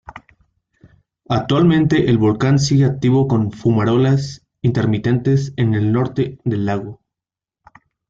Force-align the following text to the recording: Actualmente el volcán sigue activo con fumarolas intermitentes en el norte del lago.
Actualmente 1.29 2.09
el 2.09 2.17
volcán 2.17 2.57
sigue 2.57 2.85
activo 2.85 3.27
con 3.27 3.51
fumarolas 3.51 4.43
intermitentes 4.63 5.53
en 5.57 5.75
el 5.75 5.91
norte 5.91 6.39
del 6.43 6.65
lago. 6.65 7.03